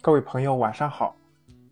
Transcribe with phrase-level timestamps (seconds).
[0.00, 1.16] 各位朋友，晚上好！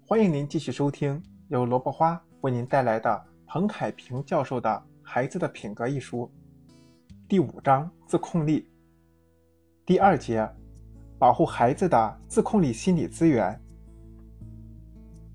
[0.04, 4.68] 欢迎您继续收听由萝卜花为您带来的彭凯平教授的
[5.00, 6.28] 《孩子的品格》一书，
[7.28, 8.68] 第五章自控力，
[9.86, 10.46] 第二节，
[11.20, 13.58] 保护孩子的自控力心理资源。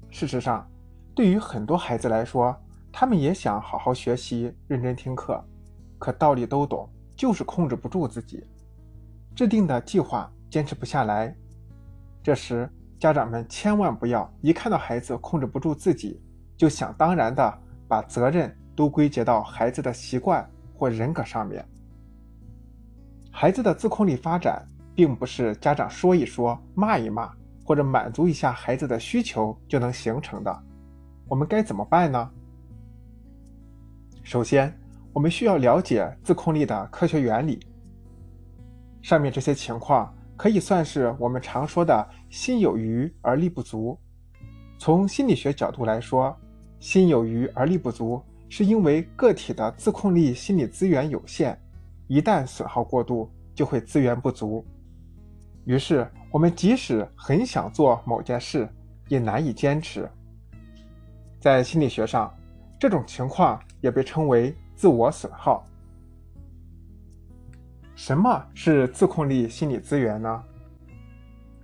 [0.10, 0.70] 事实上，
[1.16, 2.54] 对于很多孩子来说，
[2.92, 5.42] 他们也想好好学习、认真听课，
[5.98, 8.46] 可道理都懂，就是控制不住自己，
[9.34, 11.34] 制定的计划坚持不下来。
[12.21, 12.70] 这时，
[13.02, 16.22] 家长们千万不要一看到孩子控制不住自己，
[16.55, 21.66] 就想当然的把责任都归结到孩子的习惯或人格上面。
[23.32, 27.34] 孩子的自控力发展，并不是家长说一说、骂一骂，
[27.66, 30.64] 或者满足一下孩子的需求就能形成的。
[31.28, 32.30] 我们该怎么办呢？
[34.22, 34.72] 首先，
[35.12, 37.59] 我们需要了解自控力的科学原理。
[39.02, 40.16] 上面这些情况。
[40.41, 43.95] 可以算是我们常说的“心有余而力不足”。
[44.80, 46.36] 从心理学角度来说
[46.81, 51.56] ，“心有余而力不足”是因为个体的自控力心理资源有限，
[52.08, 54.66] 一旦损耗过度，就会资源不足。
[55.66, 58.67] 于是，我们即使很想做某件事，
[59.09, 60.09] 也难以坚持。
[61.39, 62.36] 在心理学上，
[62.80, 65.64] 这种情况也被称为自我损耗。
[68.02, 70.44] 什么是自控力心理资源呢？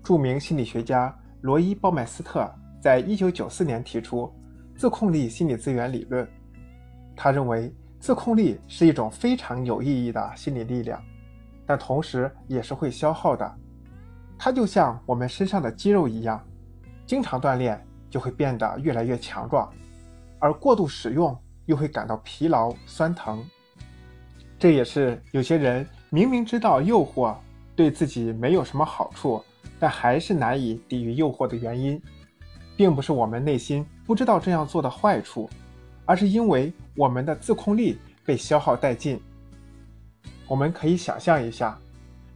[0.03, 2.47] 著名心理学家罗伊·鲍麦斯特
[2.79, 4.31] 在一九九四年提出
[4.75, 6.29] 自控力心理资源理论。
[7.15, 11.03] 他认为，自控力是一种非常有意义的心理力量，
[11.65, 13.55] 但同时也是会消耗的。
[14.37, 16.39] 它就像我们身上的肌肉一样，
[17.07, 19.73] 经常锻炼就会变得越来越强壮，
[20.37, 23.43] 而过度使用又会感到疲劳、酸疼。
[24.59, 25.83] 这也是有些人。
[26.09, 27.35] 明明知道诱惑
[27.75, 29.43] 对自己没有什么好处，
[29.77, 32.01] 但还是难以抵御诱惑的原因，
[32.77, 35.49] 并不是我们内心不知道这样做的坏处，
[36.05, 39.19] 而是因为我们的自控力被消耗殆尽。
[40.47, 41.77] 我们可以想象一下，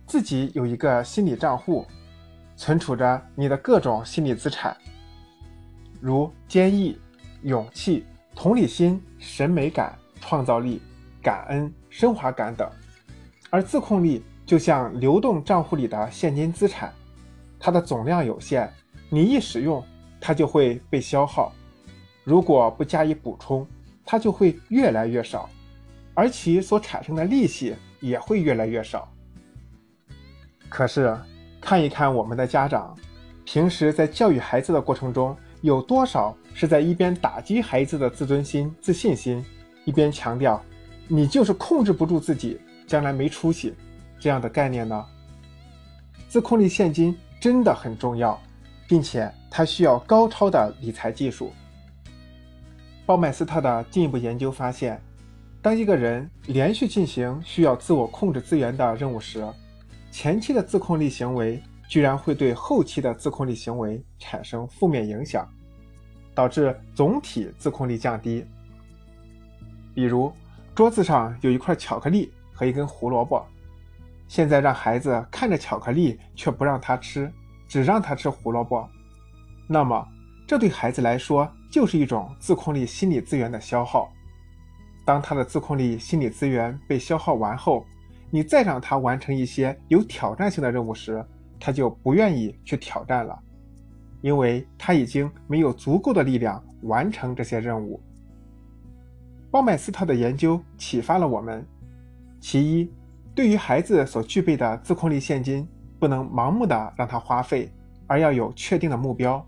[0.05, 1.85] 自己有一个心理账户，
[2.57, 4.75] 存储着你的各种心理资产，
[6.01, 6.99] 如坚毅、
[7.43, 8.03] 勇气、
[8.35, 10.81] 同理心、审美感、创造力、
[11.23, 12.69] 感恩、升华感等。
[13.51, 16.91] 而自控力就像流动账户里的现金资产，
[17.59, 18.71] 它的总量有限，
[19.09, 19.83] 你一使用，
[20.21, 21.51] 它就会被消耗；
[22.23, 23.67] 如果不加以补充，
[24.05, 25.49] 它就会越来越少，
[26.13, 29.11] 而其所产生的利息也会越来越少。
[30.69, 31.13] 可是，
[31.59, 32.95] 看一看我们的家长，
[33.43, 39.45] 平时在教育孩子的过程中，有多少是在一边打击孩子的自尊心、自信心，
[39.83, 40.63] 一边强调
[41.09, 42.57] 你就是控制不住自己？
[42.91, 43.73] 将来没出息，
[44.19, 45.05] 这样的概念呢？
[46.27, 48.37] 自控力现金真的很重要，
[48.85, 51.53] 并且它需要高超的理财技术。
[53.05, 55.01] 鲍麦斯特的进一步研究发现，
[55.61, 59.41] 当一个人连续进行需要自我控制资源的任务时，
[60.11, 65.47] 前期的自控力行为居然会对后期的自控力行为产生负面影响，
[66.35, 68.45] 导致总体自控力降低。
[69.93, 70.29] 比如，
[70.75, 72.29] 桌子上有一块巧克力。
[72.61, 73.43] 和一根胡萝卜，
[74.27, 77.27] 现在让孩子看着巧克力却不让他吃，
[77.67, 78.87] 只让他吃胡萝卜，
[79.67, 80.07] 那么
[80.45, 84.13] 这对孩子来说就是一种自控力心理资源的消耗。
[85.03, 87.83] 当他的自控力心理资源被消耗完后，
[88.29, 91.25] 你再让他完成一些有挑战性的任务时，
[91.59, 93.35] 他就不愿意去挑战了，
[94.21, 97.99] 因为他已经没有足够的力量完成这些任务。
[99.49, 101.65] 鲍麦斯特的研究启发了我们。
[102.41, 102.91] 其一，
[103.35, 105.65] 对于孩子所具备的自控力现金，
[105.99, 107.71] 不能盲目的让他花费，
[108.07, 109.45] 而要有确定的目标。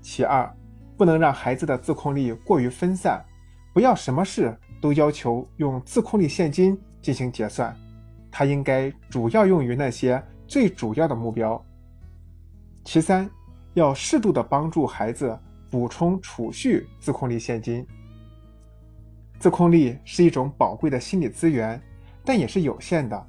[0.00, 0.48] 其二，
[0.96, 3.22] 不能让孩子的自控力过于分散，
[3.72, 7.76] 不要什么事都要求用自控力现金进行结算，
[8.30, 11.62] 它应该主要用于那些最主要的目标。
[12.84, 13.28] 其三，
[13.72, 15.36] 要适度的帮助孩子
[15.68, 17.84] 补充储蓄自控力现金。
[19.40, 21.82] 自控力是一种宝贵的心理资源。
[22.24, 23.26] 但也是有限的。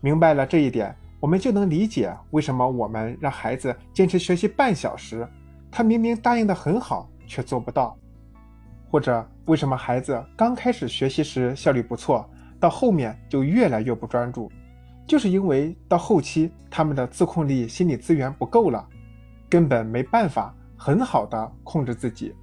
[0.00, 5.26] 明白了这一点，我们就能理解为什么我们让孩子坚持学习半小时，
[5.70, 7.96] 他明明答应的很好，却做不到；
[8.90, 12.28] 或者为什么孩子刚开始学习时效率不错，
[12.60, 14.52] 到后面就越来越不专注，
[15.06, 18.86] 就是因为到后期他们的自控力心理资源不够了，
[19.48, 22.34] 根本没办法很好的控制自己。